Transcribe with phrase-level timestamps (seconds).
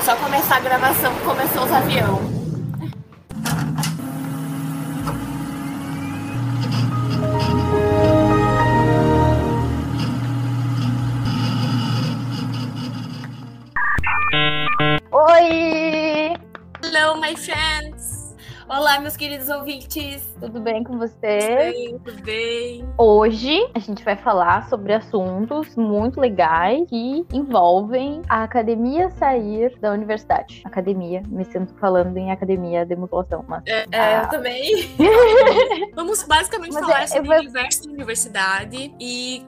[0.00, 2.29] Foi só começar a gravação que começou os aviões.
[19.10, 20.22] Meus queridos ouvintes!
[20.38, 21.72] Tudo bem com você?
[21.74, 22.88] Sim, tudo bem?
[22.96, 29.90] Hoje a gente vai falar sobre assuntos muito legais que envolvem a academia sair da
[29.90, 30.62] universidade.
[30.64, 33.64] Academia, me sinto falando em academia de musculação, mas.
[33.66, 34.94] É, é, eu também.
[35.96, 39.44] Vamos basicamente Mas falar é- sobre vou- o universo da universidade e.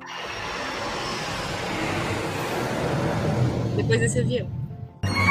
[3.77, 4.49] Depois desse avião.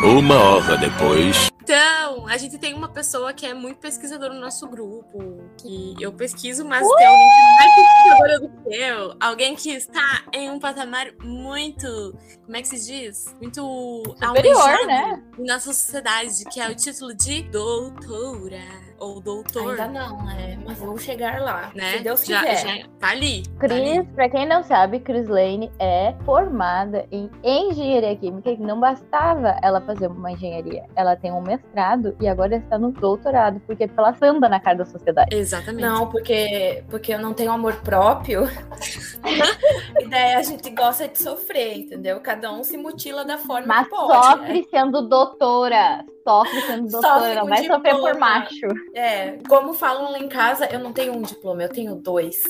[0.06, 1.51] Uma hora depois.
[1.72, 5.42] Então, a gente tem uma pessoa que é muito pesquisadora no nosso grupo.
[5.58, 9.16] Que eu pesquiso, mas tem alguém que é mais pesquisadora do que eu.
[9.22, 12.14] Alguém que está em um patamar muito.
[12.44, 13.34] Como é que se diz?
[13.40, 15.24] Muito Superior, né?
[15.38, 18.91] na nossa sociedade, que é o título de doutora.
[19.02, 19.72] Ou doutor.
[19.72, 20.60] Ainda não, né?
[20.64, 21.72] Mas vamos chegar lá.
[21.74, 21.94] né?
[21.98, 22.82] Se Deus já, quiser.
[22.82, 23.42] já tá ali.
[23.44, 23.96] tá ali.
[23.96, 29.58] Cris, pra quem não sabe, Cris Lane é formada em engenharia química e não bastava
[29.64, 30.86] ela fazer uma engenharia.
[30.96, 34.86] Ela tem um mestrado e agora está no doutorado, porque ela anda na cara da
[34.86, 35.36] sociedade.
[35.36, 35.82] Exatamente.
[35.82, 38.44] Não, porque, porque eu não tenho amor próprio.
[40.00, 42.20] e daí a gente gosta de sofrer, entendeu?
[42.20, 44.12] Cada um se mutila da forma Mas que pode.
[44.12, 44.48] né?
[44.48, 46.06] sofre sendo doutora.
[46.24, 47.14] Sofre sendo doutora.
[47.14, 48.68] Sofre Não com vai sofrer por macho.
[48.94, 52.44] É, como falam lá em casa, eu não tenho um diploma, eu tenho dois.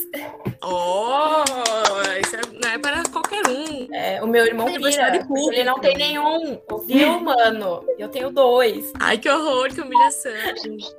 [0.63, 1.43] Oh,
[2.21, 3.87] isso é- não é para qualquer um.
[3.93, 6.59] É, o meu irmão Universidade pira, porque ele não tem nenhum.
[6.69, 7.83] Ouviu, mano?
[7.97, 8.91] Eu tenho dois.
[8.99, 10.31] Ai, que horror, que humilhação.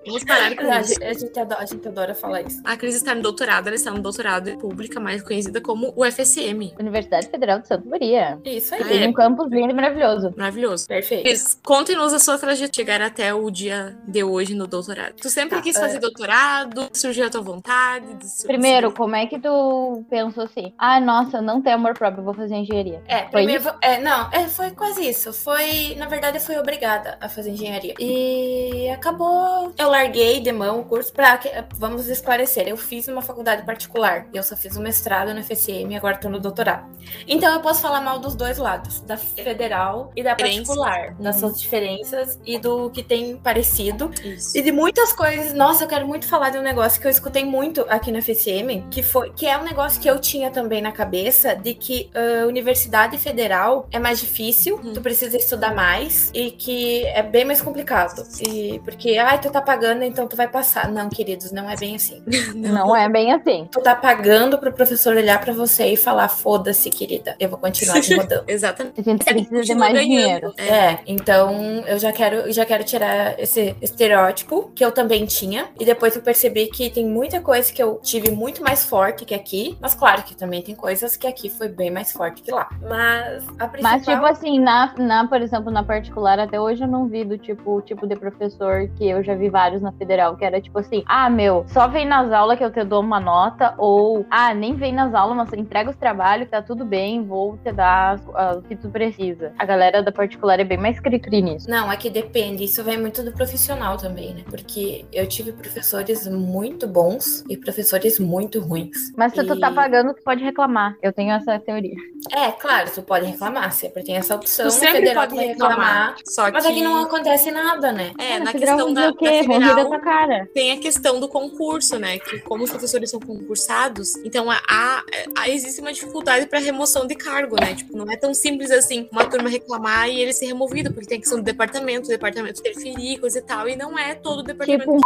[0.07, 0.95] Vamos parar com A isso.
[0.95, 2.61] gente, a gente adora, a gente adora falar isso.
[2.65, 6.75] A Cris está no doutorado, ela está no doutorado em pública, mais conhecida como UFSM.
[6.79, 8.39] Universidade Federal de Santa Maria.
[8.45, 8.85] Isso aí.
[8.85, 9.09] Tem é.
[9.09, 10.33] um campus lindo e maravilhoso.
[10.37, 10.87] Maravilhoso.
[10.89, 11.25] Perfeito.
[11.25, 15.15] Cris, conte-nos a sua trajetória chegar até o dia de hoje no doutorado.
[15.21, 16.89] Tu sempre Tá, quis fazer doutorado?
[16.93, 18.07] Surgiu a tua vontade?
[18.45, 20.73] Primeiro, como é que tu pensou assim?
[20.79, 23.03] Ah, nossa, eu não tenho amor próprio, vou fazer engenharia.
[23.07, 25.33] É, Foi primeiro, é, não, é, foi quase isso.
[25.33, 27.95] Foi, na verdade, eu fui obrigada a fazer engenharia.
[27.99, 33.23] E acabou, eu larguei de mão o curso pra, que- vamos esclarecer, eu fiz uma
[33.23, 34.27] faculdade particular.
[34.33, 36.87] Eu só fiz o mestrado no FSM e agora tô no doutorado.
[37.27, 41.41] Então eu posso falar mal dos dois lados, da federal e da particular, das Uhum.
[41.49, 44.11] suas diferenças e do que tem parecido.
[44.25, 44.57] Isso.
[44.57, 45.53] E de muitas coisas.
[45.53, 48.85] Nossa, eu quero muito falar de um negócio que eu escutei muito aqui no FSM,
[48.91, 52.47] que foi que é um negócio que eu tinha também na cabeça de que a
[52.47, 54.93] universidade federal é mais difícil, Hum.
[54.95, 58.23] tu precisa estudar mais e que é bem mais complicado.
[58.47, 60.91] E porque ai, tu tá pagando, então tu vai passar.
[60.91, 62.23] Não, queridos, não é bem assim.
[62.55, 63.69] Não é bem assim.
[63.71, 68.01] Tu tá pagando pro professor olhar pra você e falar: "Foda-se, querida, eu vou continuar
[68.01, 68.45] te rodando".
[68.47, 69.01] Exatamente.
[69.01, 69.03] A
[69.33, 70.09] gente precisa de mais ganhando.
[70.09, 70.55] dinheiro.
[70.57, 70.73] É.
[70.83, 75.69] É, então eu já quero, já quero tirar esse estereótipo que eu também tinha.
[75.79, 79.35] E depois eu percebi que tem muita coisa que eu tive muito mais forte que
[79.35, 79.77] aqui.
[79.81, 82.69] Mas claro que também tem coisas que aqui foi bem mais forte que lá.
[82.81, 83.93] Mas a principal...
[83.93, 87.39] Mas, tipo assim, na, na, por exemplo, na particular, até hoje eu não vi do
[87.39, 90.79] tipo, o tipo de professor que eu já vi vários na federal, que era tipo
[90.79, 94.55] assim, ah, meu, só vem nas aulas que eu te dou uma nota, ou, ah,
[94.55, 98.19] nem vem nas aulas, mas entrega os trabalhos, tá tudo bem, vou te dar
[98.57, 99.53] o que tu precisa.
[99.59, 101.71] A galera da particular é bem mais cri-cri nisso.
[101.71, 102.65] Não, é que depende.
[102.65, 104.43] Isso vem muito do profissional também, né?
[104.49, 109.13] Porque eu tive professores muito bons e professores muito ruins.
[109.17, 110.97] Mas se tu tá E- pagando, tu pode reclamar.
[111.03, 111.95] Eu tenho essa teoria.
[112.33, 113.71] É, claro, tu pode reclamar.
[113.73, 114.67] Sempre tem essa opção.
[114.67, 116.17] Tu sempre federal pode vai reclamar.
[116.27, 116.53] Só que.
[116.53, 118.13] Mas aqui não acontece nada, né?
[118.19, 119.43] É, na questão da, da o quê?
[119.43, 120.49] Da federal, tua cara.
[120.55, 122.19] tem a questão do concurso, né?
[122.19, 125.05] Que como os professores são concursados, então há, há-
[125.39, 127.75] há- existe uma dificuldade para remoção de cargo, né?
[127.75, 131.19] Tipo, não é tão simples assim uma turma reclamar e ele ser removido, porque tem
[131.19, 134.43] a questão do departamento, o departamento interferir, coisa e tal, e não é todo o
[134.43, 134.85] departamento.
[134.85, 135.01] Tipo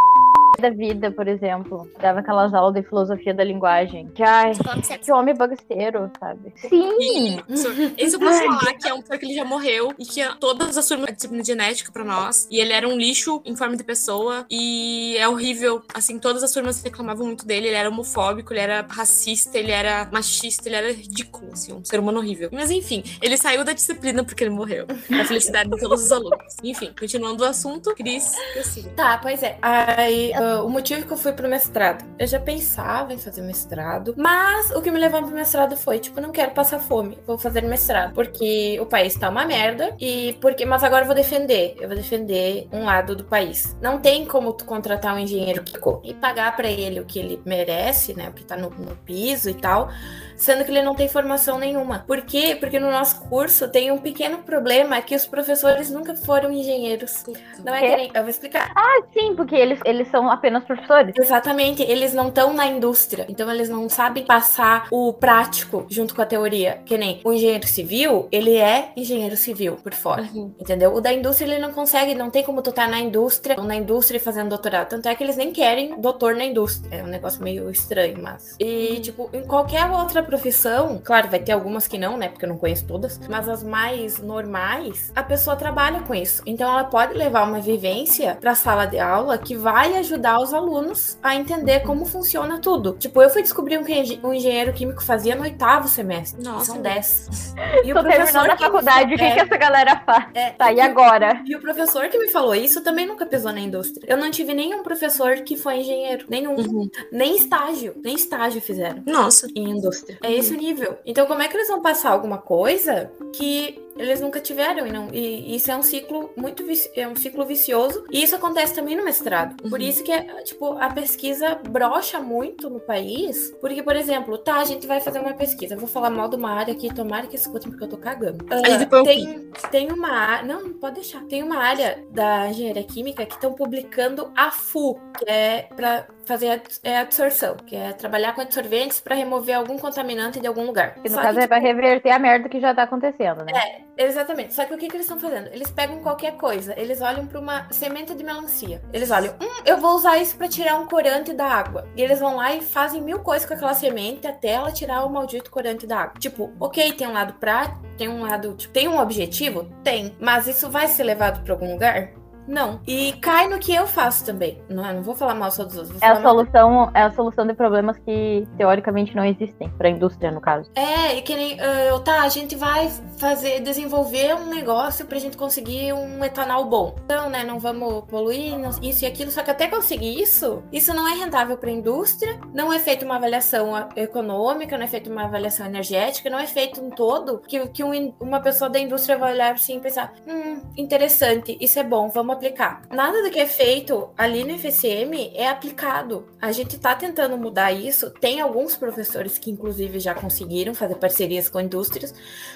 [0.61, 1.91] da vida, por exemplo.
[2.00, 4.09] Dava aquelas aulas de filosofia da linguagem.
[4.09, 4.53] Que, ai,
[5.01, 6.53] que homem bagaceiro, sabe?
[6.57, 7.41] Sim!
[7.48, 10.22] Isso, isso eu posso falar que é um professor que ele já morreu e que
[10.41, 12.47] todas as turmas de disciplina genética pra nós.
[12.51, 14.47] E ele era um lixo em forma de pessoa.
[14.51, 15.83] E é horrível.
[15.95, 17.69] Assim, todas as turmas reclamavam muito dele.
[17.69, 22.01] Ele era homofóbico, ele era racista, ele era machista, ele era ridículo, assim, um ser
[22.01, 22.48] humano horrível.
[22.53, 24.86] Mas enfim, ele saiu da disciplina porque ele morreu.
[25.10, 26.57] A felicidade de todos os alunos.
[26.63, 28.91] Enfim, continuando o assunto, Cris, prossiga.
[28.91, 29.59] Tá, pois é.
[29.63, 34.15] Aí, ah, o motivo que eu fui pro mestrado, eu já pensava em fazer mestrado,
[34.16, 37.63] mas o que me levou pro mestrado foi, tipo, não quero passar fome, vou fazer
[37.63, 41.89] mestrado, porque o país tá uma merda e porque, mas agora eu vou defender, eu
[41.89, 43.77] vou defender um lado do país.
[43.83, 47.42] Não tem como tu contratar um engenheiro Kiko e pagar pra ele o que ele
[47.45, 49.91] merece, né, o que tá no, no piso e tal.
[50.36, 52.04] Sendo que ele não tem formação nenhuma.
[52.06, 52.56] Por quê?
[52.59, 57.24] Porque no nosso curso tem um pequeno problema que os professores nunca foram engenheiros.
[57.65, 58.10] Não é que nem.
[58.15, 58.71] Eu vou explicar.
[58.74, 61.15] Ah, sim, porque eles, eles são apenas professores.
[61.18, 66.22] Exatamente, eles não estão na indústria, então eles não sabem passar o prático junto com
[66.22, 66.80] a teoria.
[66.84, 70.53] Que nem o engenheiro civil, ele é engenheiro civil por fora, Uhum.
[70.60, 70.94] entendeu?
[70.94, 73.77] O da indústria ele não consegue, não tem como tu estar na indústria, ou na
[73.77, 74.89] indústria e fazendo doutorado.
[74.89, 76.98] Tanto é que eles nem querem doutor na indústria.
[77.00, 78.56] É um negócio meio estranho, mas.
[78.59, 82.28] E, tipo, em qualquer outra profissão, claro, vai ter algumas que não, né?
[82.28, 86.43] Porque eu não conheço todas, mas as mais normais, a pessoa trabalha com isso.
[86.47, 91.19] Então ela pode levar uma vivência pra sala de aula que vai ajudar os alunos
[91.23, 92.95] a entender como funciona tudo.
[92.99, 96.43] Tipo, eu fui descobrir o que engen- um engenheiro químico fazia no oitavo semestre.
[96.43, 97.55] Nossa, São dez.
[97.84, 100.27] E Tô terminando a que me faculdade, o que, é, que essa galera faz?
[100.34, 101.43] é, Tá, e e o- agora?
[101.47, 104.07] e o professor que me falou isso também nunca pisou na indústria.
[104.09, 106.27] Eu não tive nenhum professor que foi engenheiro.
[106.28, 106.57] Nenhum.
[106.57, 106.89] Uhum.
[107.13, 107.95] Nem estágio.
[108.05, 109.47] Nem estágio fizeram Nossa.
[109.55, 110.16] em indústria.
[110.22, 110.98] É esse o nível.
[111.04, 114.87] Então, como é que eles vão passar alguma coisa que eles nunca tiveram?
[114.87, 116.65] E, não, e isso é um ciclo muito
[116.95, 118.04] é um ciclo vicioso.
[118.10, 119.57] E isso acontece também no mestrado.
[119.63, 119.87] Por Uhum.
[119.87, 120.13] isso que
[120.45, 123.51] tipo, a pesquisa brocha muito no país.
[123.60, 125.75] Porque, por exemplo, tá, a gente vai fazer uma pesquisa.
[125.75, 128.45] Eu vou falar mal de uma área aqui, tomara que escutem, porque eu tô cagando.
[128.45, 130.47] O tem, tem uma área.
[130.47, 131.22] Não, pode deixar.
[131.25, 136.51] Tem uma área da engenharia química que estão publicando a FU, que é para fazer
[136.51, 140.95] a é absorção, que é trabalhar com absorventes para remover algum contaminante de algum lugar.
[140.95, 143.45] Que no Só caso que, é pra tipo, reverter a merda que já tá acontecendo,
[143.45, 143.85] né?
[143.97, 144.54] Exatamente.
[144.54, 145.48] Só que o que, que eles estão fazendo?
[145.48, 146.78] Eles pegam qualquer coisa.
[146.78, 148.83] Eles olham para uma semente de melancia.
[148.93, 151.89] Eles olham, hum, eu vou usar isso para tirar um corante da água.
[151.97, 155.10] E eles vão lá e fazem mil coisas com aquela semente até ela tirar o
[155.10, 156.19] maldito corante da água.
[156.19, 159.71] Tipo, ok, tem um lado prático, tem um lado, tipo, tem um objetivo?
[159.83, 160.15] Tem.
[160.21, 162.13] Mas isso vai ser levado para algum lugar?
[162.47, 162.81] Não.
[162.87, 164.63] E cai no que eu faço também.
[164.69, 166.03] Não, eu não vou falar mal só dos outros.
[166.03, 170.41] É a solução, é a solução de problemas que teoricamente não existem pra indústria, no
[170.41, 170.71] caso.
[170.75, 171.59] É, e que nem.
[171.59, 176.95] eu tá, a gente vai fazer, desenvolver um negócio pra gente conseguir um etanol bom.
[177.04, 179.31] Então, né, não vamos poluir, não- isso e aquilo.
[179.31, 183.16] Só que até conseguir isso, isso não é rentável pra indústria, não é feita uma
[183.16, 187.66] avaliação ah, econômica, não é feita uma avaliação energética, não é feito um todo que,
[187.69, 191.83] que um uma pessoa da indústria vai olhar assim e pensar: hum, interessante, isso é
[191.83, 192.83] bom, vamos aplicar.
[192.91, 196.27] Nada do que é feito ali no FSM é aplicado.
[196.41, 198.10] A gente tá tentando mudar isso.
[198.10, 202.15] Tem alguns professores que, inclusive, já conseguiram fazer parcerias com indústrias,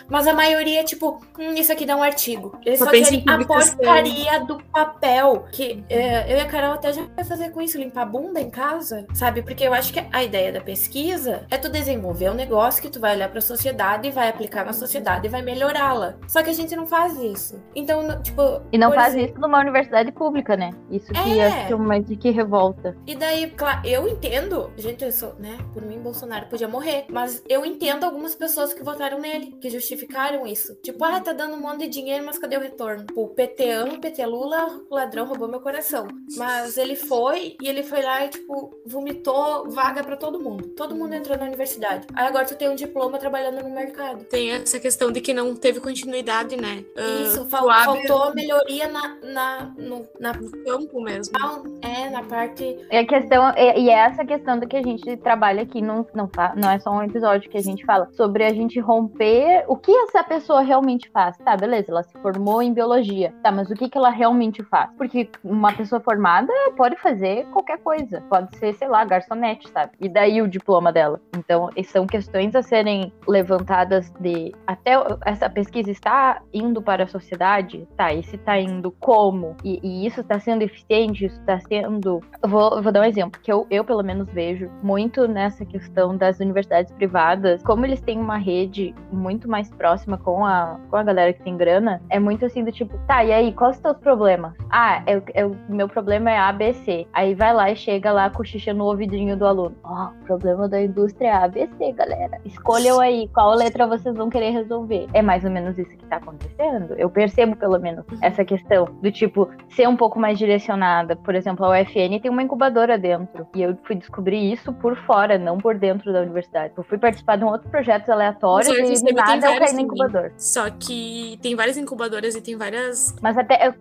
[0.08, 2.58] mas a maioria é tipo, hum, isso aqui dá um artigo.
[2.64, 5.46] Eles Só só querem em a porcaria do papel.
[5.52, 8.40] Que é, eu e a Carol até já vai fazer com isso, limpar a bunda
[8.40, 9.42] em casa, sabe?
[9.42, 13.00] Porque eu acho que a ideia da pesquisa é tu desenvolver um negócio que tu
[13.00, 16.14] vai olhar pra sociedade e vai aplicar na sociedade e vai melhorá-la.
[16.28, 17.60] Só que a gente não faz isso.
[17.74, 18.42] Então, tipo.
[18.72, 20.70] E não faz exemplo- isso numa universidade pública, né?
[20.90, 21.46] Isso que É.
[21.46, 22.96] acho que é uma de que revolta.
[23.06, 25.58] E daí, claro, eu entendo, gente, eu sou, né?
[25.72, 27.06] Por mim, Bolsonaro podia morrer.
[27.08, 30.74] Mas eu entendo algumas pessoas que votaram nele, que justificaram isso.
[30.82, 33.06] Tipo, ah, tá dando um monte de dinheiro, mas cadê o retorno?
[33.14, 36.06] O PT ama, o PT Lula, o ladrão roubou meu coração.
[36.36, 40.68] Mas ele foi e ele foi lá e, tipo, vomitou vaga pra todo mundo.
[40.68, 42.06] Todo mundo entrou na universidade.
[42.14, 44.24] Aí agora tu tem um diploma trabalhando no mercado.
[44.24, 46.84] Tem essa questão de que não teve continuidade, né?
[46.96, 51.34] Ah, Isso, tu fal- faltou melhoria na, na, no, na, no campo mesmo.
[51.82, 55.16] é, na parte E a questão, e, e é essa questão do que a gente
[55.18, 58.52] trabalha aqui, não, não, não é só um episódio que a gente fala sobre a
[58.52, 61.36] gente romper o que essa pessoa realmente faz.
[61.38, 63.34] Tá, beleza, ela se formou em biologia.
[63.42, 64.90] Tá, mas o que, que ela realmente faz?
[64.96, 68.22] Porque uma pessoa formada pode fazer qualquer coisa.
[68.28, 69.92] Pode ser, sei lá, garçonete, sabe?
[70.00, 71.20] E daí o diploma dela.
[71.36, 74.92] Então, são questões a serem levantadas de até
[75.24, 78.12] essa pesquisa está indo para a sociedade, tá?
[78.12, 79.49] E se tá indo como?
[79.64, 83.04] E, e isso está sendo eficiente, isso está sendo eu vou, eu vou dar um
[83.04, 88.00] exemplo, que eu, eu pelo menos vejo muito nessa questão das universidades privadas, como eles
[88.00, 92.18] têm uma rede muito mais próxima com a, com a galera que tem grana, é
[92.18, 94.52] muito assim do tipo, tá, e aí, quais os teus problemas?
[94.70, 97.06] Ah, é, o- é, meu problema é ABC.
[97.12, 99.74] Aí vai lá e chega lá, cochicha no ouvidinho do aluno.
[99.84, 102.38] Ó, o problema da indústria é ABC, galera.
[102.44, 105.06] Escolham aí qual letra vocês vão querer resolver.
[105.12, 106.94] É mais ou menos isso que tá acontecendo.
[106.96, 109.39] Eu percebo, pelo menos, essa questão do tipo,
[109.74, 111.16] ser um pouco mais direcionada.
[111.16, 113.46] Por exemplo, a UFN tem uma incubadora dentro.
[113.54, 116.72] E eu fui descobrir isso por fora, não por dentro da universidade.
[116.76, 119.80] Eu fui participar de um outro projetos aleatórios Mas a e nada eu caí no
[119.80, 120.32] incubador.
[120.36, 123.14] Só que tem várias incubadoras e tem várias.
[123.22, 123.74] Mas até é,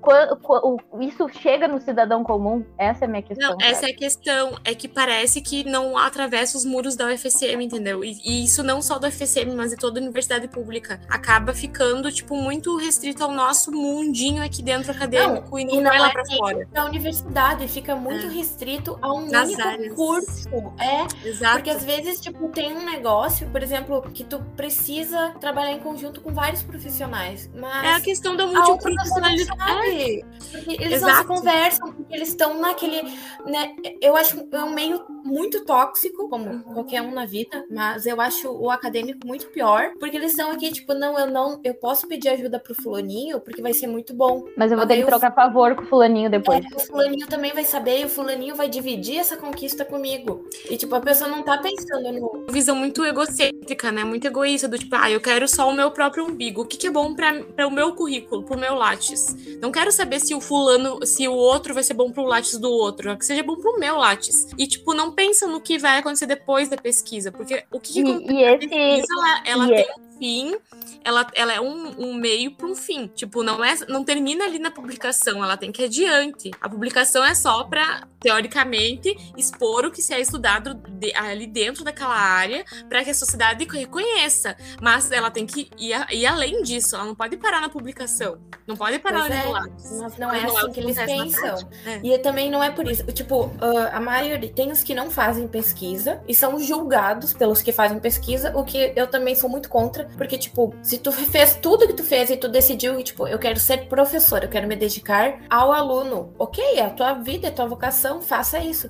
[0.99, 2.63] isso chega no cidadão comum?
[2.77, 3.49] Essa é a minha questão.
[3.51, 3.91] Não, essa sabe?
[3.91, 4.57] é a questão.
[4.63, 8.03] É que parece que não atravessa os muros da UFSM, entendeu?
[8.03, 10.99] E, e isso não só da UFSM, mas de toda universidade pública.
[11.09, 15.49] Acaba ficando, tipo, muito restrito ao nosso mundinho aqui dentro acadêmico.
[15.58, 16.68] E não, E não vai lá é pra nem fora.
[16.72, 18.29] da universidade, fica muito É.
[18.29, 19.94] restrito a um Nas único áreas.
[19.96, 20.50] curso.
[20.79, 21.56] É, Exato.
[21.56, 26.22] porque às vezes, tipo, tem um negócio, por exemplo, que tu precisa trabalhar em conjunto
[26.22, 27.50] com vários profissionais.
[27.56, 30.25] Mas É a questão da a multiprofissionalidade.
[30.51, 31.27] Porque eles não se Exato.
[31.27, 33.01] conversam, porque eles estão naquele.
[33.46, 38.20] Né, eu acho é um meio muito tóxico, como qualquer um na vida, mas eu
[38.20, 42.08] acho o acadêmico muito pior, porque eles estão aqui, tipo, não, eu não, eu posso
[42.08, 44.46] pedir ajuda pro fulaninho, porque vai ser muito bom.
[44.58, 46.63] Mas eu vou ter que aí trocar favor com o fulaninho depois.
[46.65, 50.48] É, o fulaninho também vai saber e o fulaninho vai dividir essa conquista comigo.
[50.69, 52.45] E, tipo, a pessoa não tá pensando no.
[52.50, 54.03] visão muito egocêntrica, né?
[54.03, 56.62] Muito egoísta, do tipo, ah, eu quero só o meu próprio umbigo.
[56.62, 59.36] O que, que é bom pra o meu currículo, pro meu Lattes?
[59.62, 62.69] Não quero saber se o fulano, se o outro vai ser bom pro Lattes do
[62.71, 64.48] outro, que seja bom pro meu Lattes.
[64.57, 68.01] E, tipo, não pensa no que vai acontecer depois da pesquisa, porque o que, que
[68.01, 68.33] acontece?
[68.33, 68.67] E, e A esse.
[68.67, 70.55] pesquisa, ela, ela e é- tem um fim,
[71.03, 73.07] ela, ela é um, um meio para um fim.
[73.07, 76.51] Tipo, não é, não termina ali na publicação, ela tem que ir adiante.
[76.61, 81.83] A publicação é só para, teoricamente, expor o que se é estudado de- ali dentro
[81.83, 84.55] daquela área, para que a sociedade reconheça.
[84.81, 88.38] Mas ela tem que ir, ir além disso, ela não pode parar na publicação.
[88.67, 89.73] Não pode parar Pois ali é, no lado.
[90.01, 91.41] Mas não é é assim que eles pensam.
[91.41, 91.69] prática.
[91.85, 91.99] É.
[92.03, 93.03] E também não é por isso.
[93.11, 94.49] Tipo, ah, a maioria.
[94.53, 98.93] Tem os que não fazem pesquisa e são julgados pelos que fazem pesquisa, o que
[98.95, 102.37] eu também sou muito contra, porque, tipo, se tu fez tudo que tu fez e
[102.37, 106.85] tu decidiu tipo, eu quero ser professor, eu quero me dedicar ao aluno, ok, é
[106.85, 108.89] a tua vida, é a tua vocação, faça isso.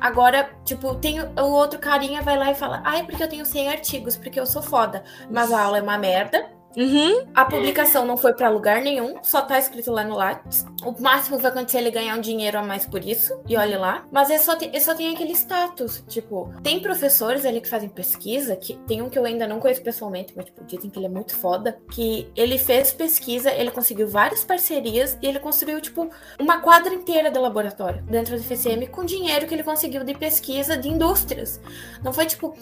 [0.00, 3.44] Agora, tipo, tem o o outro carinha vai lá e fala, ai, porque eu tenho
[3.44, 5.02] 100 artigos, porque eu sou foda.
[5.30, 6.46] Mas a aula é uma merda,
[6.76, 7.26] Uhum.
[7.34, 10.64] a publicação não foi pra lugar nenhum, só tá escrito lá no Lattes.
[10.84, 13.56] O máximo que vai acontecer é ele ganhar um dinheiro a mais por isso, e
[13.56, 14.04] olha lá.
[14.12, 16.04] Mas ele só, tem, ele só tem aquele status.
[16.08, 19.82] Tipo, tem professores ali que fazem pesquisa, que tem um que eu ainda não conheço
[19.82, 21.78] pessoalmente, mas tipo, dizem que ele é muito foda.
[21.90, 26.08] Que ele fez pesquisa, ele conseguiu várias parcerias e ele construiu, tipo,
[26.38, 30.76] uma quadra inteira de laboratório dentro do FCM com dinheiro que ele conseguiu de pesquisa
[30.76, 31.60] de indústrias.
[32.02, 32.54] Não foi tipo.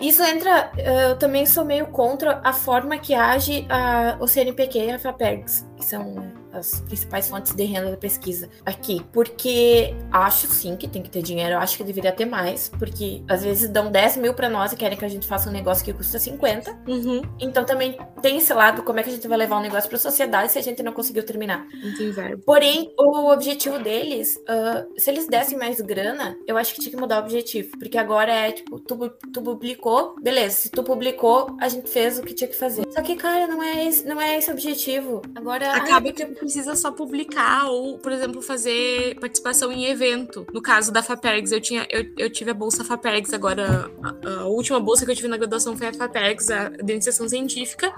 [0.00, 0.70] Isso entra.
[0.76, 4.98] eh, Eu também sou meio contra a forma que age a, o CNPq e a
[4.98, 9.04] FAPERGS, que são as principais fontes de renda da pesquisa aqui.
[9.12, 13.22] Porque acho sim que tem que ter dinheiro, eu acho que deveria ter mais, porque
[13.28, 15.84] às vezes dão 10 mil pra nós e querem que a gente faça um negócio
[15.84, 16.70] que custa 50.
[16.88, 17.22] Uhum.
[17.40, 19.98] Então também tem esse lado, como é que a gente vai levar um negócio pra
[19.98, 21.66] sociedade se a gente não conseguiu terminar.
[22.14, 22.42] Verbo.
[22.44, 27.00] Porém, o objetivo deles, ah, se eles dessem mais grana, eu acho que tinha que
[27.00, 27.76] mudar o objetivo.
[27.78, 30.56] Porque agora é tipo, tu, tu publicou, beleza.
[30.56, 32.84] Se tu publicou, a gente fez o que tinha que fazer.
[32.90, 35.22] Só que, cara, não é esse, não é esse o objetivo.
[35.34, 35.72] Agora.
[35.72, 40.46] Acaba ai, que precisa só publicar ou, por exemplo, fazer participação em evento.
[40.52, 43.90] No caso da FAPERGS, eu, tinha, eu, eu tive a bolsa FAPERGS agora.
[44.02, 47.92] A, a última bolsa que eu tive na graduação foi a FAPERGS, a iniciação científica.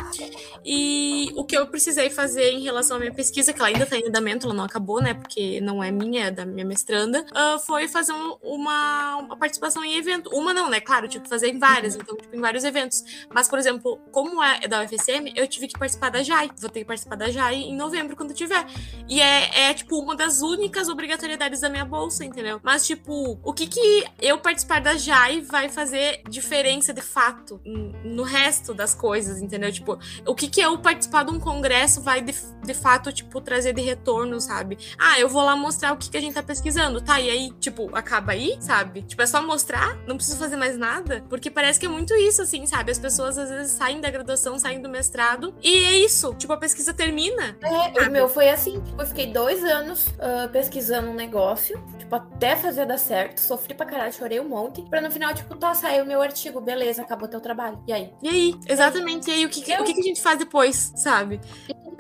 [0.64, 3.96] E o que eu precisei fazer em relação à minha pesquisa, que ela ainda está
[3.98, 5.14] em andamento, ela não acabou, né?
[5.14, 9.84] Porque não é minha, é da minha mestranda, ah, foi fazer um- uma, uma participação
[9.84, 10.30] em evento.
[10.32, 10.80] Uma não, né?
[10.80, 13.02] Claro, tipo, fazer em várias, então, tipo, em vários eventos.
[13.32, 16.50] Mas, por exemplo, como é da UFSM, eu tive que participar da JAI.
[16.58, 18.66] Vou ter que participar da JAI em novembro, quando tiver.
[19.08, 22.60] E é, é, tipo, uma das únicas obrigatoriedades da minha bolsa, entendeu?
[22.62, 27.60] Mas, tipo, o que que eu participar da JAI vai fazer diferença de fato
[28.04, 29.70] no resto das coisas, entendeu?
[29.72, 33.72] Tipo, o que que eu participar de um congresso vai de, de fato, tipo, trazer
[33.72, 34.76] de retorno, sabe?
[34.98, 37.20] Ah, eu vou lá mostrar o que que a gente tá pesquisando, tá?
[37.20, 39.02] E aí, tipo, acaba aí, sabe?
[39.02, 42.42] Tipo, é só mostrar, não preciso fazer mais nada, porque parece que é muito isso,
[42.42, 42.90] assim, sabe?
[42.90, 46.34] As pessoas às vezes saem da graduação, saem do mestrado, e é isso.
[46.34, 47.56] Tipo, a pesquisa termina.
[47.62, 48.80] É, o meu foi assim.
[48.80, 53.40] Tipo, eu fiquei dois anos ah, pesquisando um negócio, tipo, até fazer dar certo.
[53.40, 54.82] Sofri pra caralho, chorei um monte.
[54.82, 57.82] Pra no final, tipo, tá, saiu o meu artigo, beleza, acabou teu trabalho.
[57.86, 58.12] E aí?
[58.22, 58.54] E aí?
[58.68, 59.30] Exatamente.
[59.30, 61.40] E aí, o que, o que, que a gente faz depois, sabe?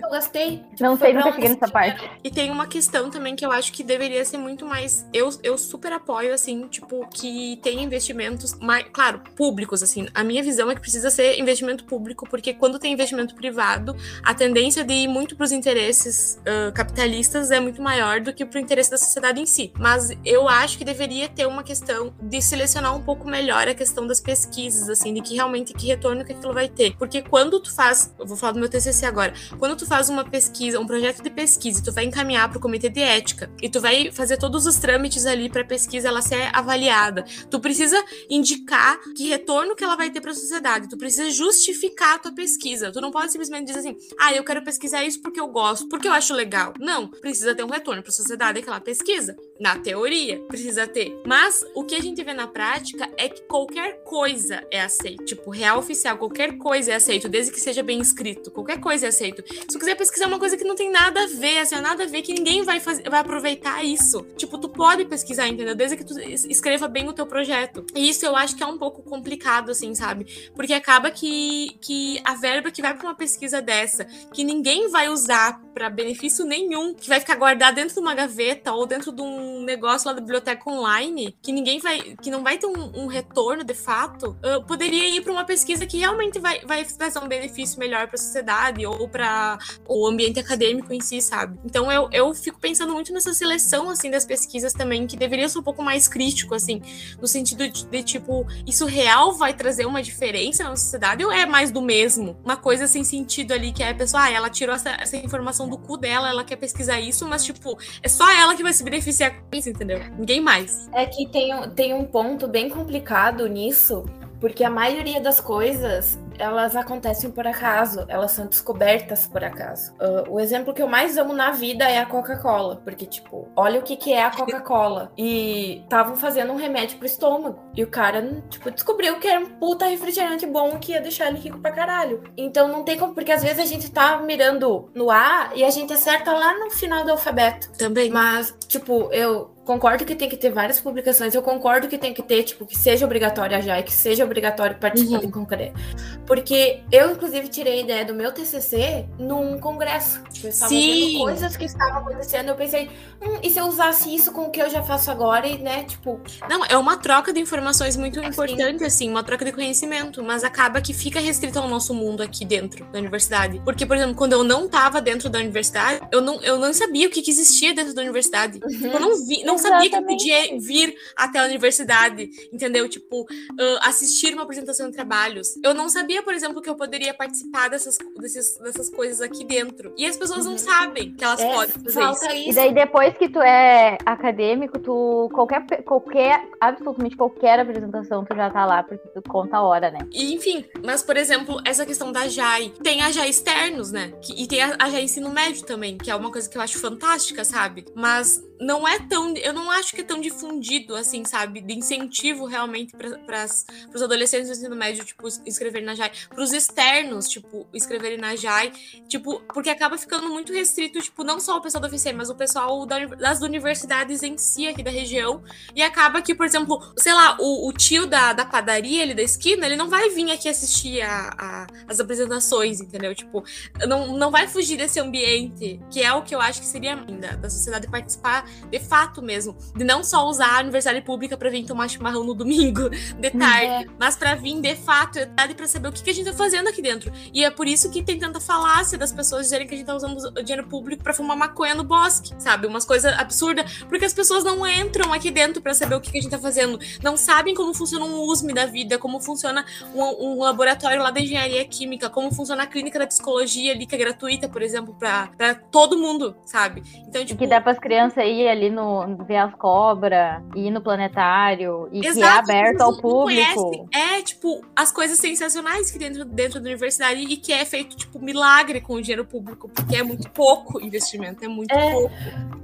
[0.02, 0.58] Eu gastei.
[0.70, 2.10] Tipo, Não sei, nunca cheguei nessa parte.
[2.22, 5.06] E tem uma questão também que eu acho que deveria ser muito mais.
[5.12, 10.06] Eu, eu super apoio, assim, tipo, que tem investimentos, mais, claro, públicos, assim.
[10.14, 14.34] A minha visão é que precisa ser investimento público, porque quando tem investimento privado, a
[14.34, 18.58] tendência de ir muito para os interesses ah, capitalistas é muito maior do que para
[18.58, 19.72] o interesse da sociedade em si.
[19.78, 24.06] Mas eu acho que deveria ter uma questão de selecionar um pouco melhor a questão
[24.06, 26.96] das pesquisas, assim, de que realmente que retorno que aquilo vai ter.
[26.96, 30.24] Porque quando tu faz, eu vou falar do meu TCC agora, quando tu faz uma
[30.24, 33.80] pesquisa, um projeto de pesquisa, tu vai encaminhar para o comitê de ética e tu
[33.80, 38.98] vai fazer todos os trâmites ali para a pesquisa ela ser avaliada, tu precisa indicar
[39.16, 42.92] que retorno que ela vai ter para a sociedade, tu precisa justificar a tua pesquisa.
[42.92, 46.08] Tu não pode simplesmente dizer assim: "Ah, eu quero pesquisar isso porque eu gosto, porque
[46.08, 46.72] eu acho legal".
[46.78, 49.36] Não, precisa ter um retorno para a sociedade aquela pesquisa.
[49.58, 51.18] Na teoria, precisa ter.
[51.26, 55.24] Mas o que a gente vê na prática é que qualquer coisa é aceito.
[55.24, 58.50] Tipo, real oficial, qualquer coisa é aceito, desde que seja bem escrito.
[58.50, 59.42] Qualquer coisa é aceito.
[59.48, 62.06] Se tu quiser pesquisar uma coisa que não tem nada a ver, assim, nada a
[62.06, 64.22] ver, que ninguém vai, fazer, vai aproveitar isso.
[64.36, 65.74] Tipo, tu pode pesquisar, entendeu?
[65.74, 67.84] Desde que tu escreva bem o teu projeto.
[67.94, 70.50] E isso eu acho que é um pouco complicado, assim, sabe?
[70.54, 75.08] Porque acaba que, que a verba que vai para uma pesquisa dessa, que ninguém vai
[75.08, 79.22] usar para benefício nenhum, que vai ficar guardada dentro de uma gaveta ou dentro de
[79.22, 83.06] um negócio lá da biblioteca online, que ninguém vai, que não vai ter um, um
[83.06, 87.28] retorno de fato, uh, poderia ir para uma pesquisa que realmente vai, vai trazer um
[87.28, 91.58] benefício melhor para a sociedade ou para o ambiente acadêmico em si, sabe?
[91.64, 95.58] Então eu, eu fico pensando muito nessa seleção assim das pesquisas também, que deveria ser
[95.58, 96.82] um pouco mais crítico, assim,
[97.20, 101.46] no sentido de, de tipo, isso real vai trazer uma diferença na sociedade ou é
[101.46, 102.36] mais do mesmo?
[102.44, 105.68] Uma coisa sem sentido ali que é a pessoa, ah, ela tirou essa, essa informação
[105.68, 108.82] do cu dela, ela quer pesquisar isso, mas tipo, é só ela que vai se
[108.82, 110.00] beneficiar isso, entendeu?
[110.18, 110.88] Ninguém mais.
[110.92, 114.04] É que tem, tem um ponto bem complicado nisso,
[114.40, 119.92] porque a maioria das coisas elas acontecem por acaso, elas são descobertas por acaso.
[119.94, 123.80] Uh, o exemplo que eu mais amo na vida é a Coca-Cola, porque, tipo, olha
[123.80, 125.12] o que, que é a Coca-Cola.
[125.16, 127.58] E estavam fazendo um remédio pro estômago.
[127.74, 131.38] E o cara, tipo, descobriu que era um puta refrigerante bom que ia deixar ele
[131.38, 132.22] rico pra caralho.
[132.36, 135.70] Então não tem como, porque às vezes a gente tá mirando no A e a
[135.70, 137.70] gente acerta lá no final do alfabeto.
[137.78, 138.10] Também.
[138.10, 142.22] Mas, tipo, eu concordo que tem que ter várias publicações, eu concordo que tem que
[142.22, 145.30] ter, tipo, que seja obrigatório a JAI, que seja obrigatório participar uhum.
[145.30, 145.78] concreto.
[146.24, 150.22] Porque eu, inclusive, tirei a ideia do meu TCC num congresso.
[150.42, 151.06] Eu estava Sim.
[151.06, 152.88] vendo coisas que estavam acontecendo, eu pensei,
[153.20, 155.84] hum, e se eu usasse isso com o que eu já faço agora e, né,
[155.84, 156.20] tipo...
[156.48, 158.28] Não, é uma troca de informações muito assim.
[158.28, 162.44] importante, assim, uma troca de conhecimento, mas acaba que fica restrito ao nosso mundo aqui
[162.44, 163.60] dentro da universidade.
[163.64, 167.08] Porque, por exemplo, quando eu não estava dentro da universidade, eu não, eu não sabia
[167.08, 168.60] o que, que existia dentro da universidade.
[168.62, 168.92] Uhum.
[168.92, 172.88] Eu não vi, não não sabia que podia vir até a universidade, entendeu?
[172.88, 175.56] Tipo, uh, assistir uma apresentação de trabalhos.
[175.62, 179.92] Eu não sabia, por exemplo, que eu poderia participar dessas, desses, dessas coisas aqui dentro.
[179.96, 180.52] E as pessoas uhum.
[180.52, 182.26] não sabem que elas é, podem fazer isso.
[182.26, 182.50] isso.
[182.50, 188.50] E daí, depois que tu é acadêmico, tu qualquer, qualquer, absolutamente qualquer apresentação, tu já
[188.50, 190.00] tá lá, porque tu conta a hora, né?
[190.12, 192.72] E, enfim, mas, por exemplo, essa questão da JAI.
[192.82, 194.12] Tem a JAI externos, né?
[194.22, 196.62] Que, e tem a, a JAI ensino médio também, que é uma coisa que eu
[196.62, 197.84] acho fantástica, sabe?
[197.94, 199.32] Mas não é tão.
[199.46, 201.60] Eu não acho que é tão difundido, assim, sabe?
[201.60, 203.46] De incentivo realmente para
[203.94, 206.10] os adolescentes do ensino médio, tipo, escreverem na JAI.
[206.28, 208.72] Para os externos, tipo, escreverem na JAI.
[209.06, 212.34] Tipo, porque acaba ficando muito restrito, tipo, não só o pessoal do UFC, mas o
[212.34, 215.40] pessoal da, das universidades em si aqui da região.
[215.76, 219.22] E acaba que, por exemplo, sei lá, o, o tio da, da padaria ali da
[219.22, 223.14] esquina, ele não vai vir aqui assistir a, a, as apresentações, entendeu?
[223.14, 223.44] Tipo,
[223.86, 227.36] não, não vai fugir desse ambiente, que é o que eu acho que seria ainda
[227.36, 231.64] da sociedade participar de fato mesmo, de não só usar a universidade pública para vir
[231.64, 233.86] tomar chimarrão no domingo de tarde, é.
[233.98, 235.18] mas para vir de fato
[235.56, 237.12] para saber o que, que a gente tá fazendo aqui dentro.
[237.32, 239.94] E é por isso que tem tanta falácia das pessoas dizerem que a gente tá
[239.94, 242.66] usando o dinheiro público para fumar maconha no bosque, sabe?
[242.66, 246.18] Umas coisas absurdas, porque as pessoas não entram aqui dentro para saber o que, que
[246.18, 250.02] a gente tá fazendo, não sabem como funciona um USM da vida, como funciona um,
[250.02, 253.98] um laboratório lá da engenharia química, como funciona a clínica da psicologia ali, que é
[253.98, 256.82] gratuita, por exemplo, para todo mundo, sabe?
[257.08, 260.80] Então, tipo, que dá para as crianças ir ali no ver as cobras, ir no
[260.80, 263.88] planetário e Exato, que é aberto ao público.
[263.92, 268.18] É, tipo, as coisas sensacionais que dentro, dentro da universidade e que é feito, tipo,
[268.18, 272.14] milagre com o dinheiro público, porque é muito pouco investimento, é muito é, pouco.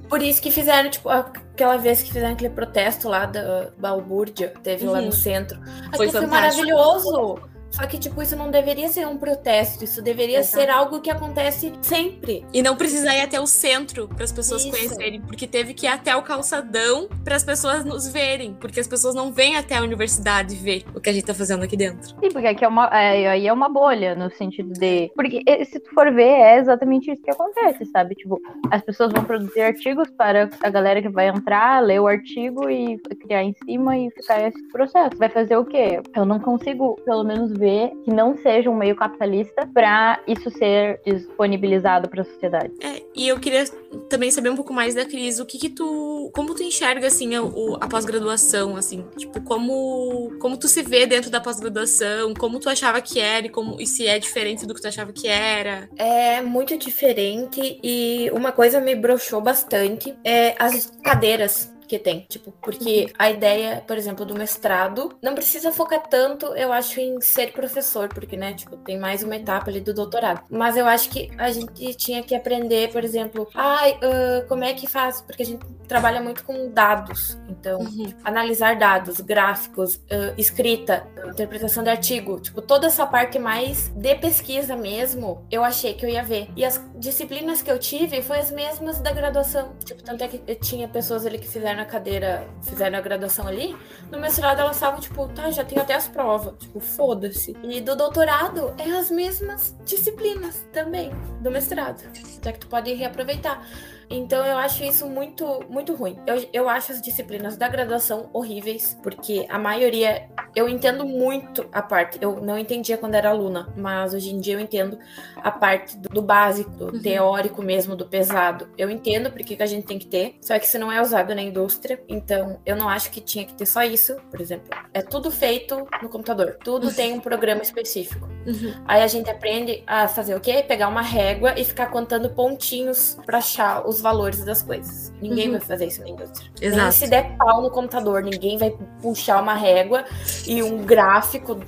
[0.08, 4.86] Por isso que fizeram, tipo, aquela vez que fizeram aquele protesto lá da Balbúrdia, teve
[4.86, 4.92] uhum.
[4.92, 5.12] lá no uhum.
[5.12, 5.58] centro.
[5.96, 7.51] Foi, foi maravilhoso.
[7.72, 10.62] Só que, tipo, isso não deveria ser um protesto, isso deveria Exato.
[10.62, 12.44] ser algo que acontece sempre.
[12.52, 14.70] E não precisa ir até o centro para as pessoas isso.
[14.70, 18.86] conhecerem, porque teve que ir até o calçadão para as pessoas nos verem, porque as
[18.86, 22.10] pessoas não vêm até a universidade ver o que a gente tá fazendo aqui dentro.
[22.20, 25.10] Sim, porque aqui é uma, é, aí é uma bolha, no sentido de.
[25.14, 28.14] Porque se tu for ver, é exatamente isso que acontece, sabe?
[28.14, 28.38] Tipo,
[28.70, 32.98] as pessoas vão produzir artigos para a galera que vai entrar, ler o artigo e
[32.98, 35.16] criar em cima e ficar esse processo.
[35.16, 36.02] Vai fazer o quê?
[36.14, 41.00] Eu não consigo, pelo menos, ver que não seja um meio capitalista para isso ser
[41.06, 42.72] disponibilizado para a sociedade.
[42.82, 43.64] É, e eu queria
[44.08, 47.36] também saber um pouco mais da Cris, o que que tu, como tu enxerga assim
[47.36, 47.40] a,
[47.80, 53.00] a pós-graduação, assim, tipo como como tu se vê dentro da pós-graduação, como tu achava
[53.00, 55.88] que era e como e se é diferente do que tu achava que era?
[55.96, 62.20] É muito diferente e uma coisa me broxou bastante é as cadeiras que tem.
[62.26, 67.20] Tipo, porque a ideia, por exemplo, do mestrado, não precisa focar tanto, eu acho, em
[67.20, 70.42] ser professor, porque, né, tipo, tem mais uma etapa ali do doutorado.
[70.48, 74.72] Mas eu acho que a gente tinha que aprender, por exemplo, ai, uh, como é
[74.72, 75.20] que faz?
[75.20, 77.38] Porque a gente trabalha muito com dados.
[77.48, 78.12] Então, Uhum.
[78.24, 84.74] analisar dados, gráficos, uh, escrita, interpretação de artigo, tipo, toda essa parte mais de pesquisa
[84.76, 86.48] mesmo, eu achei que eu ia ver.
[86.56, 89.74] E as disciplinas que eu tive foi as mesmas da graduação.
[89.84, 93.46] Tipo, tanto é que eu tinha pessoas ali que fizeram a cadeira, fizeram a graduação
[93.46, 93.76] ali,
[94.10, 96.54] no mestrado elas estavam, tipo, tá, já tenho até as provas.
[96.58, 97.56] Tipo, foda-se.
[97.62, 102.02] E do doutorado é as mesmas disciplinas também do mestrado.
[102.38, 103.66] Até que tu pode reaproveitar.
[104.14, 106.18] Então eu acho isso muito, muito ruim.
[106.26, 110.28] Eu, eu acho as disciplinas da graduação horríveis, porque a maioria.
[110.54, 112.18] Eu entendo muito a parte.
[112.20, 114.98] Eu não entendia quando era aluna, mas hoje em dia eu entendo
[115.36, 117.00] a parte do, do básico, do Uhum.
[117.02, 118.68] teórico mesmo, do pesado.
[118.76, 121.34] Eu entendo porque que a gente tem que ter, só que isso não é usado
[121.34, 122.02] na indústria.
[122.06, 124.68] Então eu não acho que tinha que ter só isso, por exemplo.
[124.92, 126.58] É tudo feito no computador.
[126.62, 128.28] Tudo tem um programa específico.
[128.46, 128.74] Uhum.
[128.86, 130.62] Aí a gente aprende a fazer o quê?
[130.66, 135.12] Pegar uma régua e ficar contando pontinhos pra achar os valores das coisas.
[135.22, 135.52] Ninguém Uhum.
[135.52, 136.50] vai fazer isso na indústria.
[136.60, 136.92] Nem Exato.
[136.92, 140.04] se der pau no computador, ninguém vai puxar uma régua
[140.46, 141.58] e um gráfico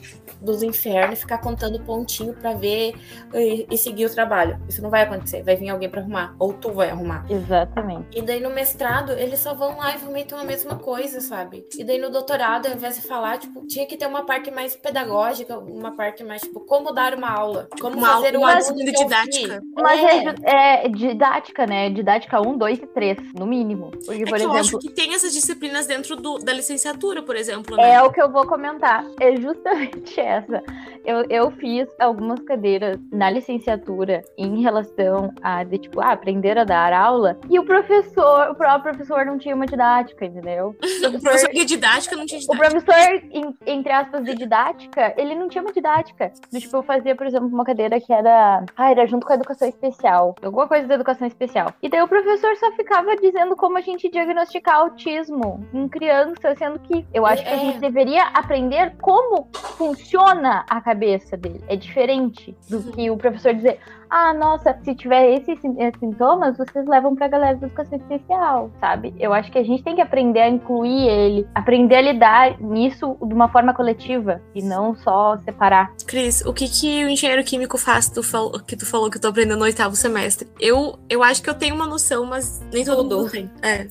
[0.41, 2.95] dos infernos e ficar contando pontinho pra ver
[3.33, 4.61] e, e seguir o trabalho.
[4.69, 5.43] Isso não vai acontecer.
[5.43, 6.35] Vai vir alguém pra arrumar.
[6.39, 7.25] Ou tu vai arrumar.
[7.31, 8.19] Exatamente.
[8.19, 11.65] E daí no mestrado, eles só vão lá e vomitam a mesma coisa, sabe?
[11.79, 14.77] E daí no doutorado, ao invés de falar, tipo, tinha que ter uma parte mais
[14.77, 17.69] pedagógica, uma parte mais, tipo, como dar uma aula.
[17.81, 19.63] Como Uma fazer aula o aluno didática.
[19.75, 20.01] Mas
[20.45, 20.85] É.
[20.85, 21.89] é didática, né?
[21.89, 23.91] Didática 1, 2 e 3, no mínimo.
[24.05, 27.23] Porque, É por que eu acho exemplo, que tem essas disciplinas dentro do- da licenciatura,
[27.23, 27.95] por exemplo, né?
[27.95, 29.05] é o que eu vou comentar.
[29.21, 30.63] É justamente essa.
[31.05, 36.65] Eu, eu fiz algumas cadeiras na licenciatura em relação a, de, tipo, ah, aprender a
[36.65, 37.37] dar aula.
[37.51, 40.75] E o professor, o próprio professor não tinha uma didática, entendeu?
[41.05, 42.71] O professor de didática não tinha O didática.
[42.81, 46.33] professor, em- entre aspas, de didática, ele não tinha uma didática.
[46.51, 48.65] Do tipo, eu fazia, por exemplo, uma cadeira que era.
[48.77, 50.35] Ah, era junto com a educação especial.
[50.43, 51.73] Alguma coisa da educação especial.
[51.83, 56.79] E daí o professor só ficava dizendo como a gente diagnosticar autismo em criança, sendo
[56.79, 57.59] que eu acho que a É.
[57.59, 60.94] gente deveria aprender como funciona a cabeça
[61.37, 61.61] dele.
[61.69, 63.79] É diferente do que o professor dizer.
[64.11, 68.71] Ah, nossa, se tiver esses sin- eh, sintomas, vocês levam pra galera da educação especial,
[68.79, 69.13] sabe?
[69.19, 73.17] Eu acho que a gente tem que aprender a incluir ele, aprender a lidar nisso
[73.21, 75.91] de uma forma coletiva e não só separar.
[76.07, 79.21] Cris, o que, que o engenheiro químico faz tu fal- que tu falou que eu
[79.23, 80.47] tô aprendendo no oitavo semestre?
[80.61, 83.51] Eu, eu acho que eu tenho uma noção, mas nem todo mundo tem.
[83.63, 83.89] É.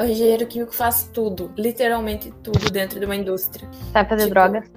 [0.00, 3.68] O engenheiro químico faz tudo, literalmente tudo dentro de uma indústria.
[3.92, 4.70] Sabe fazer Tipo, drogas?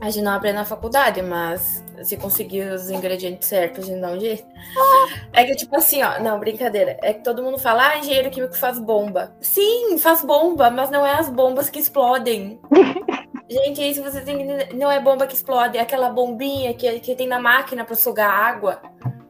[0.00, 4.10] A gente não aprende na faculdade, mas se conseguir os ingredientes certos, a gente dá
[4.10, 4.46] um jeito.
[5.32, 6.96] É que, tipo assim, ó, não, brincadeira.
[7.02, 9.32] É que todo mundo fala, ah, engenheiro químico faz bomba.
[9.40, 12.60] Sim, faz bomba, mas não é as bombas que explodem.
[13.50, 14.46] Gente, isso você tem.
[14.74, 18.30] Não é bomba que explode, é aquela bombinha que, que tem na máquina pra sugar
[18.30, 18.80] água.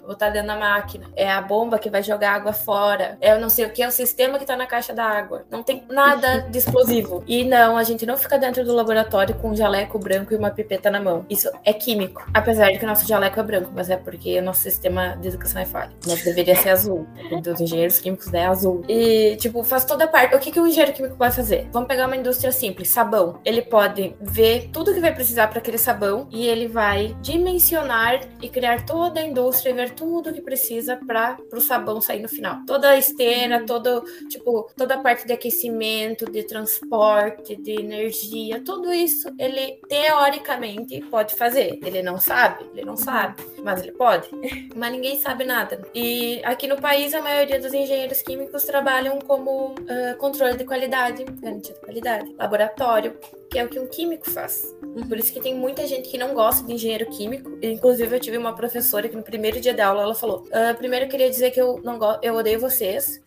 [0.09, 1.07] Botar dentro da máquina.
[1.15, 3.19] É a bomba que vai jogar água fora.
[3.21, 5.45] É eu não sei o que, é o sistema que tá na caixa da água.
[5.51, 7.23] Não tem nada de explosivo.
[7.27, 10.51] E não, a gente não fica dentro do laboratório com um jaleco branco e uma
[10.51, 11.27] pipeta na mão.
[11.29, 12.27] Isso é químico.
[12.33, 15.29] Apesar de que o nosso jaleco é branco, mas é porque o nosso sistema de
[15.29, 15.93] educação é falho.
[16.07, 17.07] Mas deveria ser azul.
[17.43, 18.83] Dos engenheiros químicos é azul.
[18.89, 20.35] E, tipo, faz toda a parte.
[20.35, 21.69] O que, que o engenheiro químico pode fazer?
[21.71, 23.41] Vamos pegar uma indústria simples, sabão.
[23.45, 28.49] Ele pode ver tudo que vai precisar para aquele sabão e ele vai dimensionar e
[28.49, 32.61] criar toda a indústria e ver tudo que precisa para o sabão sair no final.
[32.65, 38.93] Toda a esteira, todo, tipo, toda a parte de aquecimento, de transporte, de energia, tudo
[38.93, 41.81] isso ele teoricamente pode fazer.
[41.85, 44.29] Ele não sabe, ele não sabe, mas ele pode.
[44.77, 45.81] Mas ninguém sabe nada.
[45.93, 51.25] E aqui no país a maioria dos engenheiros químicos trabalham como ah, controle de qualidade,
[51.25, 53.19] garantia de qualidade, laboratório,
[53.51, 54.75] que é o que um químico faz.
[55.09, 57.59] Por isso que tem muita gente que não gosta de engenheiro químico.
[57.63, 61.07] Inclusive, eu tive uma professora que no primeiro dia da aula ela falou: "Ah, primeiro
[61.07, 63.21] eu queria dizer que eu não gosto, eu odeio vocês,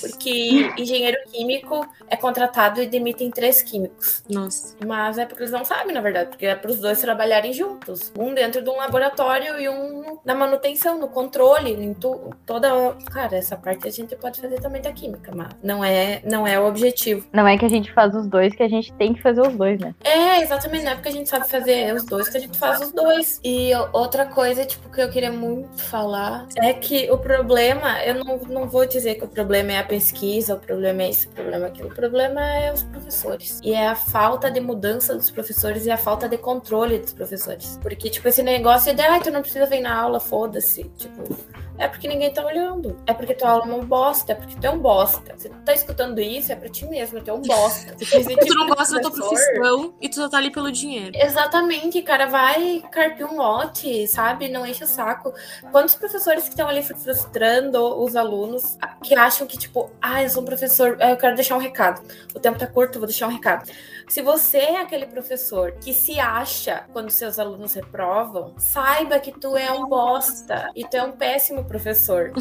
[0.00, 4.22] porque engenheiro químico é contratado e demitem três químicos.
[4.28, 4.76] Nossa.
[4.84, 8.12] Mas é porque eles não sabem, na verdade, porque é para os dois trabalharem juntos.
[8.18, 12.68] Um dentro de um laboratório e um na manutenção, no controle, em tu, toda.
[13.12, 16.58] Cara, essa parte a gente pode fazer também da química, mas não é, não é
[16.58, 17.26] o objetivo.
[17.32, 19.54] Não é que a gente faz os dois, que a gente tem que fazer os
[19.54, 19.67] dois.
[19.68, 19.94] Dois, né?
[20.02, 22.80] É, exatamente, não é porque a gente sabe fazer os dois que a gente faz
[22.80, 23.40] os dois.
[23.44, 28.38] E outra coisa, tipo, que eu queria muito falar é que o problema, eu não,
[28.38, 31.66] não vou dizer que o problema é a pesquisa, o problema é isso, o problema
[31.66, 33.60] é aquilo, o problema é os professores.
[33.62, 37.78] E é a falta de mudança dos professores e a falta de controle dos professores.
[37.82, 40.84] Porque, tipo, esse negócio de, ai, tu não precisa vir na aula, foda-se.
[40.96, 41.36] Tipo,
[41.78, 43.00] é porque ninguém tá olhando.
[43.06, 44.32] É porque tua aula é uma bosta.
[44.32, 45.34] É porque tu é um bosta.
[45.36, 47.20] Você tá escutando isso, é pra ti mesmo.
[47.20, 47.96] Tu é um bosta.
[48.48, 51.12] Tu não gosta da tua profissão e tu só tá ali pelo dinheiro.
[51.14, 52.26] Exatamente, cara.
[52.26, 54.48] Vai carpir um lote, sabe?
[54.48, 55.32] Não enche o saco.
[55.70, 60.42] Quantos professores que estão ali frustrando os alunos que acham que, tipo, ah, eu sou
[60.42, 62.02] um professor, eu quero deixar um recado.
[62.34, 63.70] O tempo tá curto, vou deixar um recado.
[64.08, 69.54] Se você é aquele professor que se acha quando seus alunos reprovam, saiba que tu
[69.54, 72.32] é um bosta e tu é um péssimo professor.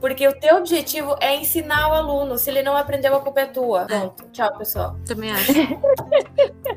[0.00, 2.38] Porque o teu objetivo é ensinar o aluno.
[2.38, 3.84] Se ele não aprendeu, a culpa é tua.
[3.84, 4.28] Pronto.
[4.32, 4.96] Tchau, pessoal.
[5.04, 5.52] Também acho.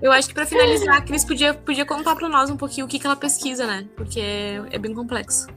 [0.02, 2.90] Eu acho que para finalizar, a Cris podia, podia contar para nós um pouquinho o
[2.90, 3.86] que, que ela pesquisa, né?
[3.96, 4.22] Porque
[4.72, 5.48] é bem complexo.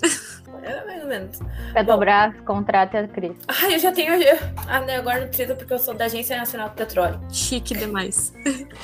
[0.62, 1.38] É, mais ou menos.
[1.72, 3.36] Petrobras, contrata a Cris.
[3.48, 4.14] Ah, eu já tenho.
[4.14, 4.38] Eu,
[4.68, 7.20] ah, né, agora não precisa porque eu sou da Agência Nacional do Petróleo.
[7.30, 8.32] Chique demais.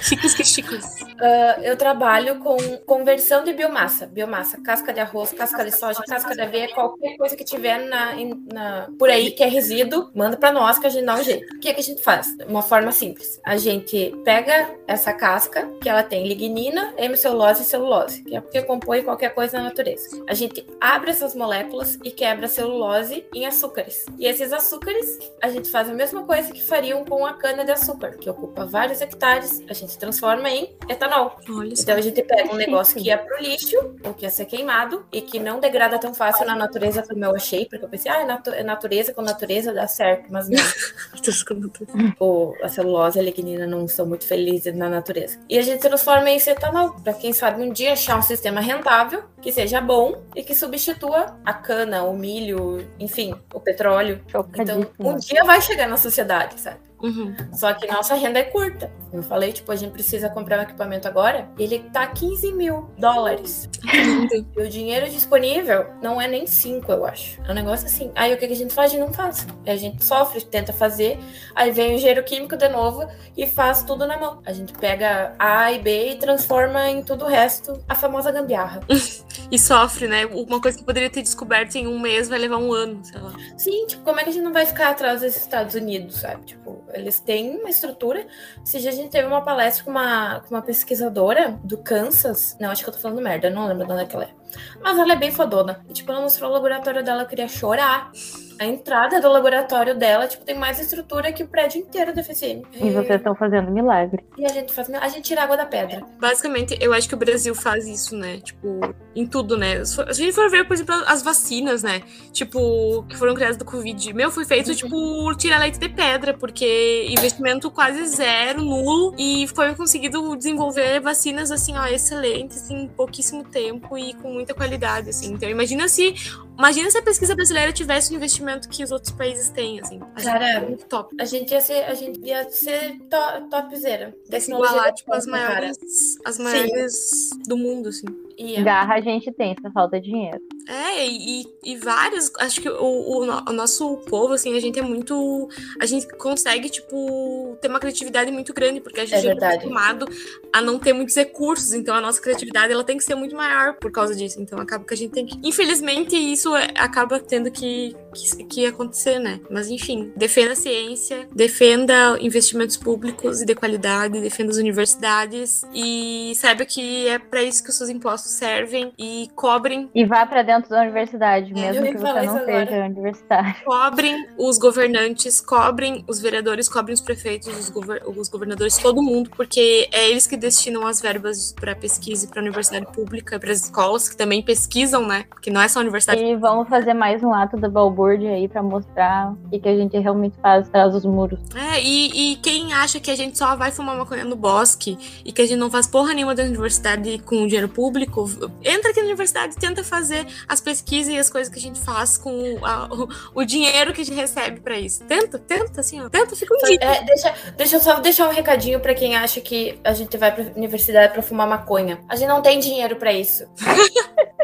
[0.00, 1.00] Chiques que chiques.
[1.02, 4.06] Uh, eu trabalho com conversão de biomassa.
[4.06, 8.14] Biomassa, casca de arroz, casca de soja, casca de aveia, qualquer coisa que tiver na,
[8.52, 11.54] na, por aí que é resíduo, manda para nós que a gente dá um jeito.
[11.54, 12.36] O que, é que a gente faz?
[12.46, 13.40] Uma forma simples.
[13.44, 18.42] A gente pega essa casca, que ela tem lignina, hemicelulose e celulose, que é o
[18.42, 20.24] que compõe qualquer coisa na natureza.
[20.28, 24.06] A gente abre essas moléculas e quebra a celulose em açúcares.
[24.18, 27.72] E esses açúcares, a gente faz a mesma coisa que fariam com a cana de
[27.72, 31.38] açúcar, que ocupa vários hectares, a gente transforma em etanol.
[31.48, 34.46] Olha então a gente pega um negócio que ia pro lixo, ou que ia ser
[34.46, 38.10] queimado, e que não degrada tão fácil na natureza como eu achei, porque eu pensei,
[38.10, 40.58] ah, natu natureza com natureza dá certo, mas não.
[42.20, 45.38] o, a celulose e a lignina não são muito felizes na natureza.
[45.48, 49.24] E a gente transforma em etanol, para quem sabe um dia achar um sistema rentável,
[49.40, 54.20] que seja bom e que substitua a cana, o milho, enfim, o petróleo.
[54.54, 56.87] Então, um dia vai chegar na sociedade, sabe?
[57.02, 57.34] Uhum.
[57.52, 58.90] Só que nossa renda é curta.
[59.12, 63.68] Eu falei, tipo, a gente precisa comprar um equipamento agora, ele tá 15 mil dólares.
[63.84, 67.40] e o dinheiro disponível não é nem 5, eu acho.
[67.42, 68.10] É um negócio assim.
[68.14, 68.90] Aí o que a gente faz?
[68.90, 69.46] A gente não faz.
[69.66, 71.18] A gente sofre, tenta fazer,
[71.54, 73.06] aí vem o engenheiro químico de novo
[73.36, 74.42] e faz tudo na mão.
[74.44, 78.80] A gente pega A e B e transforma em tudo o resto, a famosa gambiarra.
[79.50, 80.26] e sofre, né?
[80.26, 83.32] Uma coisa que poderia ter descoberto em um mês vai levar um ano, sei lá.
[83.56, 86.44] Sim, tipo, como é que a gente não vai ficar atrás dos Estados Unidos, sabe?
[86.44, 88.26] Tipo, eles têm uma estrutura.
[88.64, 92.56] Se a gente teve uma palestra com uma, com uma pesquisadora do Kansas.
[92.60, 94.38] Não, acho que eu tô falando merda, não lembro de onde é que ela é.
[94.82, 95.84] Mas ela é bem fodona.
[95.88, 98.10] E, tipo, ela mostrou o laboratório dela, eu queria chorar.
[98.58, 102.64] A entrada do laboratório dela, tipo, tem mais estrutura que o prédio inteiro da FCM.
[102.74, 104.24] E vocês estão fazendo milagre.
[104.36, 106.02] E a gente faz A gente tira água da pedra.
[106.18, 108.38] Basicamente, eu acho que o Brasil faz isso, né?
[108.38, 108.80] Tipo,
[109.18, 109.84] em tudo, né?
[109.84, 112.02] Se a gente for ver, por exemplo, as vacinas, né?
[112.32, 114.12] Tipo, que foram criadas do Covid.
[114.12, 119.14] Meu, foi feito, tipo, tirar leite de pedra, porque investimento quase zero, nulo.
[119.18, 125.10] E foi conseguido desenvolver vacinas, assim, ó, excelentes em pouquíssimo tempo e com muita qualidade,
[125.10, 125.32] assim.
[125.32, 126.14] Então, imagina se
[126.58, 130.00] Imagina se a pesquisa brasileira tivesse o investimento que os outros países têm, assim.
[130.16, 131.14] A Cara, é muito top.
[131.20, 134.12] A gente ia ser, a gente ia ser to, topzera.
[134.28, 135.78] Igualar, tipo, as maiores,
[136.24, 136.94] as maiores
[137.30, 137.42] Sim.
[137.46, 138.06] do mundo, assim.
[138.38, 138.62] Ia.
[138.62, 140.38] Garra a gente tem, só falta dinheiro.
[140.68, 142.30] É, e, e vários.
[142.38, 145.48] Acho que o, o, o, nosso povo, assim, a gente é muito.
[145.80, 150.06] A gente consegue, tipo, ter uma criatividade muito grande, porque a gente é, é acostumado
[150.52, 151.72] a não ter muitos recursos.
[151.72, 154.40] Então a nossa criatividade ela tem que ser muito maior por causa disso.
[154.40, 155.36] Então acaba que a gente tem que.
[155.42, 159.40] Infelizmente, isso é, acaba tendo que, que, que acontecer, né?
[159.50, 166.32] Mas enfim, defenda a ciência, defenda investimentos públicos e de qualidade, defenda as universidades e
[166.34, 169.88] saiba que é para isso que os seus impostos servem e cobrem.
[169.94, 173.54] E vá para dentro da universidade, é, mesmo que você não seja universitário.
[173.64, 179.30] Cobrem os governantes, cobrem os vereadores, cobrem os prefeitos, os, gover os governadores, todo mundo,
[179.30, 183.64] porque é eles que destinam as verbas para pesquisa e para universidade pública, para as
[183.64, 185.24] escolas que também pesquisam, né?
[185.40, 186.22] Que não é só a universidade.
[186.22, 189.98] E vamos fazer mais um ato da balbúrdia aí para mostrar o que a gente
[189.98, 191.40] realmente faz atrás dos muros.
[191.54, 195.32] É, e, e quem acha que a gente só vai fumar maconha no bosque e
[195.32, 198.28] que a gente não faz porra nenhuma da universidade com dinheiro público,
[198.64, 201.80] entra aqui na universidade e tenta fazer as pesquisas e as coisas que a gente
[201.80, 203.08] faz com a, o,
[203.40, 205.04] o, dinheiro que a gente recebe para isso.
[205.04, 206.08] Tenta, tenta, assim, ó.
[206.08, 206.78] Tenta, fica um dia.
[206.80, 210.34] É, deixa, deixa eu só deixar um recadinho para quem acha que a gente vai
[210.34, 212.00] pra universidade para fumar maconha.
[212.08, 213.46] A gente não tem dinheiro para isso.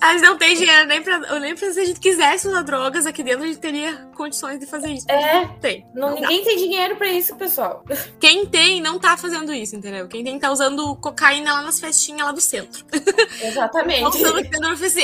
[0.00, 3.06] A gente não tem dinheiro nem pra, nem pra se a gente quisesse usar drogas
[3.06, 5.10] aqui dentro, a gente teria condições de fazer isso.
[5.10, 5.46] É.
[5.60, 5.86] Tem.
[5.94, 6.28] Não, Não dá.
[6.28, 7.84] ninguém tem dinheiro pra isso, pessoal.
[8.20, 10.06] Quem tem não tá fazendo isso, entendeu?
[10.08, 12.84] Quem tem tá usando cocaína lá nas festinhas lá do centro.
[12.84, 12.98] Tá
[13.46, 14.04] Exatamente.
[14.04, 15.02] usando aqui dentro do UFC.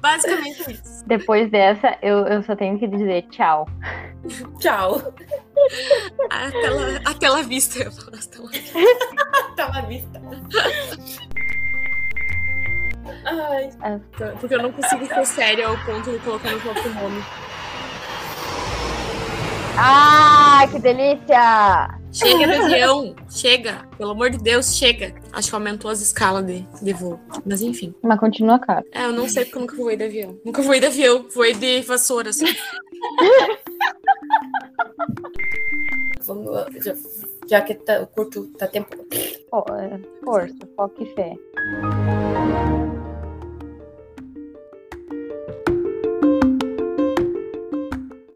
[0.00, 1.04] Basicamente isso.
[1.06, 3.68] Depois dessa, eu, eu só tenho que dizer tchau.
[4.60, 5.12] Tchau.
[6.30, 7.78] Até lá, até lá vista.
[7.82, 7.90] eu.
[9.56, 10.20] Tá na vista.
[13.24, 13.70] Ai.
[14.40, 17.22] Porque eu não consigo ser séria ao ponto de colocar no próprio nome.
[19.80, 21.98] Ah, que delícia!
[22.12, 23.86] Chega do avião, chega.
[23.96, 25.14] Pelo amor de Deus, chega.
[25.32, 27.20] Acho que aumentou as escalas de, de voo.
[27.46, 27.94] Mas enfim.
[28.02, 28.84] Mas continua caro.
[28.92, 30.36] É, eu não sei porque eu nunca voei de avião.
[30.44, 32.30] Nunca voei de avião, voei de vassoura.
[32.30, 32.46] Assim.
[36.26, 36.50] Vamos,
[36.84, 36.94] já,
[37.48, 38.96] já que tá, o curto tá tempo.
[39.12, 41.36] É, Força, foco e fé.